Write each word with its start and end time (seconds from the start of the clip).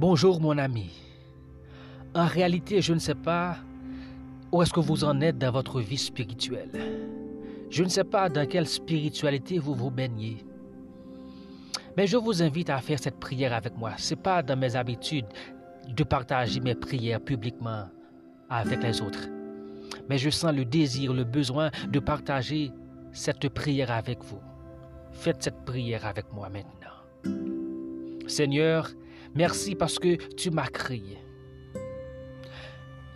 Bonjour 0.00 0.40
mon 0.40 0.56
ami. 0.56 0.88
En 2.14 2.24
réalité, 2.24 2.80
je 2.80 2.94
ne 2.94 2.98
sais 2.98 3.14
pas 3.14 3.58
où 4.50 4.62
est-ce 4.62 4.72
que 4.72 4.80
vous 4.80 5.04
en 5.04 5.20
êtes 5.20 5.36
dans 5.36 5.52
votre 5.52 5.78
vie 5.82 5.98
spirituelle. 5.98 6.70
Je 7.68 7.84
ne 7.84 7.88
sais 7.90 8.04
pas 8.04 8.30
dans 8.30 8.48
quelle 8.48 8.66
spiritualité 8.66 9.58
vous 9.58 9.74
vous 9.74 9.90
baignez. 9.90 10.42
Mais 11.98 12.06
je 12.06 12.16
vous 12.16 12.42
invite 12.42 12.70
à 12.70 12.78
faire 12.78 12.98
cette 12.98 13.20
prière 13.20 13.52
avec 13.52 13.76
moi. 13.76 13.92
Ce 13.98 14.14
n'est 14.14 14.22
pas 14.22 14.42
dans 14.42 14.56
mes 14.56 14.74
habitudes 14.74 15.26
de 15.86 16.02
partager 16.02 16.60
mes 16.60 16.74
prières 16.74 17.20
publiquement 17.20 17.84
avec 18.48 18.82
les 18.82 19.02
autres. 19.02 19.28
Mais 20.08 20.16
je 20.16 20.30
sens 20.30 20.54
le 20.54 20.64
désir, 20.64 21.12
le 21.12 21.24
besoin 21.24 21.70
de 21.90 21.98
partager 21.98 22.72
cette 23.12 23.46
prière 23.50 23.90
avec 23.90 24.24
vous. 24.24 24.40
Faites 25.12 25.42
cette 25.42 25.62
prière 25.66 26.06
avec 26.06 26.32
moi 26.32 26.48
maintenant. 26.48 27.36
Seigneur, 28.26 28.88
merci 29.34 29.74
parce 29.74 29.98
que 29.98 30.16
tu 30.34 30.50
m'as 30.50 30.68
créé. 30.68 31.18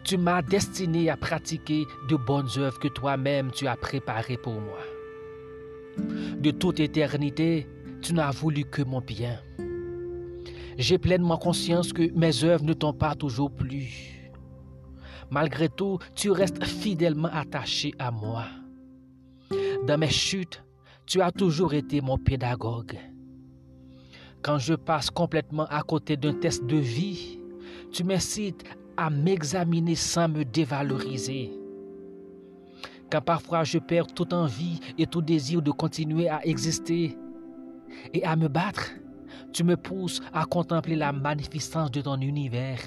Tu 0.05 0.19
m'as 0.19 0.43
destiné 0.43 1.09
à 1.09 1.17
pratiquer 1.17 1.85
de 2.09 2.17
bonnes 2.17 2.49
œuvres 2.59 2.79
que 2.79 2.89
toi-même 2.89 3.51
tu 3.53 3.67
as 3.67 3.77
préparées 3.77 4.37
pour 4.37 4.61
moi. 4.61 4.79
De 6.39 6.51
toute 6.51 6.81
éternité, 6.81 7.67
tu 8.03 8.13
n'as 8.13 8.31
voulu 8.31 8.65
que 8.65 8.83
mon 8.83 9.01
bien. 9.01 9.41
J'ai 10.77 10.99
pleinement 10.99 11.39
conscience 11.39 11.93
que 11.93 12.11
mes 12.15 12.45
œuvres 12.45 12.65
ne 12.65 12.75
t'ont 12.75 12.93
pas 12.93 13.15
toujours 13.15 13.51
plu. 13.51 14.15
Malgré 15.31 15.69
tout, 15.69 15.99
tu 16.15 16.31
restes 16.31 16.63
fidèlement 16.65 17.31
attaché 17.33 17.93
à 17.99 18.11
moi. 18.11 18.45
Dans 19.87 19.99
mes 19.99 20.11
chutes, 20.11 20.63
tu 21.07 21.21
as 21.21 21.33
toujours 21.33 21.75
été 21.75 22.01
mon 22.01 22.19
pédagogue. 22.19 22.99
Quand 24.45 24.59
je 24.59 24.75
passe 24.75 25.09
complètement 25.09 25.65
à 25.71 25.83
côté 25.83 26.19
d'un 26.19 26.35
test 26.35 26.67
de 26.67 26.77
vie, 26.77 27.41
tu 27.91 28.05
m'incites 28.05 28.63
à 28.95 29.09
m'examiner 29.09 29.95
sans 29.95 30.29
me 30.29 30.45
dévaloriser. 30.45 31.51
Quand 33.11 33.23
parfois 33.23 33.65
je 33.65 33.79
perds 33.79 34.09
toute 34.09 34.35
envie 34.35 34.81
et 34.99 35.07
tout 35.07 35.23
désir 35.23 35.63
de 35.63 35.71
continuer 35.71 36.29
à 36.29 36.45
exister 36.47 37.17
et 38.13 38.23
à 38.23 38.37
me 38.37 38.49
battre, 38.49 38.91
tu 39.55 39.65
me 39.65 39.79
pousses 39.79 40.21
à 40.35 40.45
contempler 40.45 40.97
la 40.97 41.11
magnificence 41.11 41.91
de 41.91 42.03
ton 42.03 42.21
univers 42.21 42.81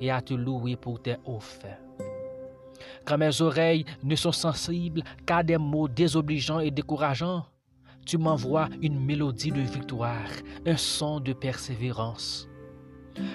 et 0.00 0.08
à 0.08 0.22
te 0.22 0.34
louer 0.34 0.76
pour 0.76 1.02
tes 1.02 1.16
offres. 1.26 1.66
Quand 3.04 3.18
mes 3.18 3.42
oreilles 3.42 3.84
ne 4.04 4.14
sont 4.14 4.30
sensibles 4.30 5.02
qu'à 5.26 5.42
des 5.42 5.58
mots 5.58 5.88
désobligeants 5.88 6.60
et 6.60 6.70
décourageants, 6.70 7.44
tu 8.06 8.18
m'envoies 8.18 8.68
une 8.80 8.98
mélodie 8.98 9.52
de 9.52 9.60
victoire, 9.60 10.30
un 10.66 10.76
son 10.76 11.20
de 11.20 11.32
persévérance. 11.32 12.48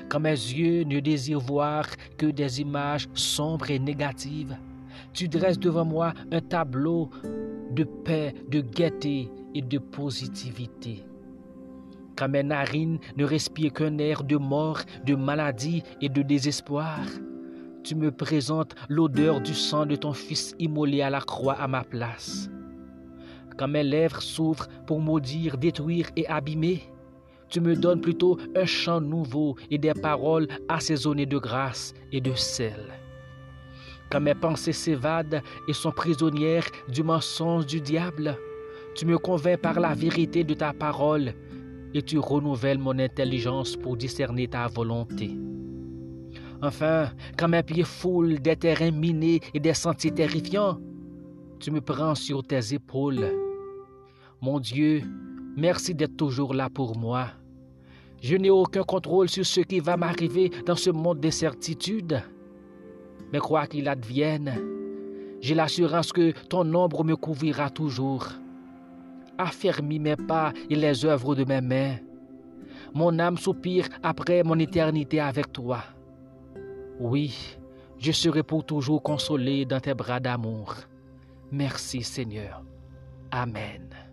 Quand 0.09 0.19
mes 0.19 0.31
yeux 0.31 0.83
ne 0.83 0.99
désirent 0.99 1.39
voir 1.39 1.85
que 2.17 2.25
des 2.25 2.61
images 2.61 3.07
sombres 3.13 3.69
et 3.69 3.79
négatives, 3.79 4.57
tu 5.13 5.27
dresses 5.27 5.59
devant 5.59 5.85
moi 5.85 6.13
un 6.31 6.41
tableau 6.41 7.09
de 7.71 7.83
paix, 7.83 8.33
de 8.49 8.61
gaieté 8.61 9.29
et 9.53 9.61
de 9.61 9.77
positivité. 9.77 11.05
Quand 12.15 12.29
mes 12.29 12.43
narines 12.43 12.97
ne 13.15 13.25
respirent 13.25 13.73
qu'un 13.73 13.99
air 13.99 14.23
de 14.23 14.37
mort, 14.37 14.81
de 15.05 15.15
maladie 15.15 15.83
et 16.01 16.09
de 16.09 16.23
désespoir, 16.23 16.99
tu 17.83 17.95
me 17.95 18.11
présentes 18.11 18.75
l'odeur 18.89 19.39
du 19.39 19.53
sang 19.53 19.85
de 19.85 19.95
ton 19.95 20.13
Fils 20.13 20.55
immolé 20.59 21.01
à 21.01 21.11
la 21.11 21.21
croix 21.21 21.53
à 21.53 21.67
ma 21.67 21.83
place. 21.83 22.49
Quand 23.57 23.67
mes 23.67 23.83
lèvres 23.83 24.21
s'ouvrent 24.21 24.67
pour 24.85 24.99
maudire, 24.99 25.57
détruire 25.57 26.09
et 26.15 26.27
abîmer, 26.27 26.83
tu 27.49 27.61
me 27.61 27.75
donnes 27.75 28.01
plutôt 28.01 28.37
un 28.55 28.65
chant 28.65 29.01
nouveau 29.01 29.55
et 29.71 29.77
des 29.77 29.93
paroles 29.93 30.47
assaisonnées 30.67 31.25
de 31.25 31.37
grâce 31.37 31.93
et 32.11 32.21
de 32.21 32.33
sel. 32.33 32.93
Quand 34.11 34.21
mes 34.21 34.35
pensées 34.35 34.73
s'évadent 34.73 35.41
et 35.67 35.73
sont 35.73 35.91
prisonnières 35.91 36.67
du 36.89 37.03
mensonge 37.03 37.65
du 37.65 37.81
diable, 37.81 38.37
tu 38.95 39.05
me 39.05 39.17
convaincs 39.17 39.61
par 39.61 39.79
la 39.79 39.93
vérité 39.93 40.43
de 40.43 40.53
ta 40.53 40.73
parole 40.73 41.33
et 41.93 42.01
tu 42.01 42.19
renouvelles 42.19 42.79
mon 42.79 42.97
intelligence 42.99 43.75
pour 43.75 43.97
discerner 43.97 44.47
ta 44.47 44.67
volonté. 44.67 45.37
Enfin, 46.61 47.11
quand 47.37 47.47
mes 47.47 47.63
pieds 47.63 47.83
foulent 47.83 48.39
des 48.39 48.55
terrains 48.55 48.91
minés 48.91 49.41
et 49.53 49.59
des 49.59 49.73
sentiers 49.73 50.11
terrifiants, 50.11 50.79
tu 51.59 51.71
me 51.71 51.81
prends 51.81 52.15
sur 52.15 52.43
tes 52.43 52.73
épaules. 52.73 53.46
Mon 54.39 54.59
Dieu, 54.59 55.01
merci 55.55 55.95
d'être 55.95 56.15
toujours 56.15 56.53
là 56.53 56.69
pour 56.69 56.95
moi. 56.95 57.29
Je 58.21 58.35
n'ai 58.35 58.51
aucun 58.51 58.83
contrôle 58.83 59.29
sur 59.29 59.45
ce 59.45 59.61
qui 59.61 59.79
va 59.79 59.97
m'arriver 59.97 60.51
dans 60.65 60.75
ce 60.75 60.91
monde 60.91 61.19
d'incertitude. 61.19 62.21
Mais 63.33 63.39
quoi 63.39 63.65
qu'il 63.65 63.87
advienne, 63.87 64.53
j'ai 65.41 65.55
l'assurance 65.55 66.13
que 66.13 66.33
ton 66.49 66.73
ombre 66.75 67.03
me 67.03 67.15
couvrira 67.15 67.71
toujours. 67.71 68.27
Affermis 69.39 69.99
mes 69.99 70.15
pas 70.15 70.53
et 70.69 70.75
les 70.75 71.03
œuvres 71.03 71.35
de 71.35 71.43
mes 71.43 71.61
mains. 71.61 71.97
Mon 72.93 73.17
âme 73.19 73.37
soupire 73.37 73.87
après 74.03 74.43
mon 74.43 74.59
éternité 74.59 75.19
avec 75.19 75.51
toi. 75.51 75.83
Oui, 76.99 77.57
je 77.97 78.11
serai 78.11 78.43
pour 78.43 78.65
toujours 78.65 79.01
consolé 79.01 79.65
dans 79.65 79.79
tes 79.79 79.93
bras 79.95 80.19
d'amour. 80.19 80.75
Merci 81.51 82.03
Seigneur. 82.03 82.63
Amen. 83.31 84.06